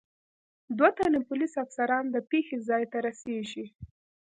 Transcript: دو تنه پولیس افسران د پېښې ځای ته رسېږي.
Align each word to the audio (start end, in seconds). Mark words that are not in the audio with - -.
دو 0.79 0.87
تنه 0.97 1.19
پولیس 1.27 1.53
افسران 1.65 2.05
د 2.11 2.17
پېښې 2.29 2.57
ځای 2.69 2.83
ته 2.91 2.97
رسېږي. 3.07 3.65